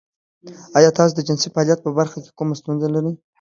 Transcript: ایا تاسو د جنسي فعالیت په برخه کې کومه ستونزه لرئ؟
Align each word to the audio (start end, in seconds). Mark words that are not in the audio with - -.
ایا 0.77 0.89
تاسو 0.97 1.13
د 1.15 1.19
جنسي 1.27 1.47
فعالیت 1.53 1.79
په 1.83 1.91
برخه 1.97 2.17
کې 2.23 2.31
کومه 2.37 2.55
ستونزه 2.61 2.87
لرئ؟ 2.95 3.13